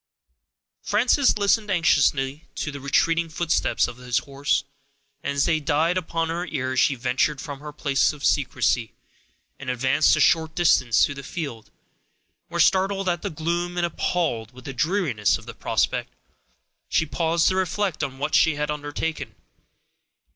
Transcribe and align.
Frances 0.81 1.37
listened 1.37 1.69
anxiously 1.69 2.47
to 2.55 2.71
the 2.71 2.79
retreating 2.79 3.29
footsteps 3.29 3.87
of 3.87 3.97
his 3.97 4.17
horse, 4.17 4.63
and, 5.21 5.35
as 5.35 5.45
they 5.45 5.59
died 5.59 5.95
upon 5.95 6.29
her 6.29 6.47
ear, 6.47 6.75
she 6.75 6.95
ventured 6.95 7.39
from 7.39 7.59
her 7.59 7.71
place 7.71 8.11
of 8.11 8.25
secrecy, 8.25 8.93
and 9.59 9.69
advanced 9.69 10.15
a 10.15 10.19
short 10.19 10.55
distance 10.55 11.03
into 11.07 11.13
the 11.13 11.21
field, 11.21 11.69
where, 12.47 12.59
startled 12.59 13.07
at 13.07 13.21
the 13.21 13.29
gloom, 13.29 13.77
and 13.77 13.85
appalled 13.85 14.51
with 14.53 14.65
the 14.65 14.73
dreariness 14.73 15.37
of 15.37 15.45
the 15.45 15.53
prospect, 15.53 16.11
she 16.89 17.05
paused 17.05 17.47
to 17.49 17.55
reflect 17.55 18.03
on 18.03 18.17
what 18.17 18.33
she 18.33 18.55
had 18.55 18.71
undertaken. 18.71 19.35